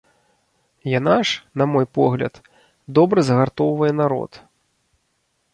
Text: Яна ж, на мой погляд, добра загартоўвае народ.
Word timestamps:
Яна 0.99 1.17
ж, 1.23 1.43
на 1.61 1.67
мой 1.75 1.85
погляд, 1.99 2.33
добра 2.99 3.19
загартоўвае 3.31 3.93
народ. 4.03 4.31